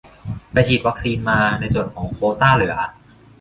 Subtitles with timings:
[0.51, 2.75] ไปฉีดวัคซีนมา ในส่วนของโควต้าเหลือ